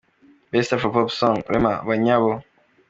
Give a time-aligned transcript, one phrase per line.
[0.51, 2.31] Best Afropop Song: Rema– Banyabo.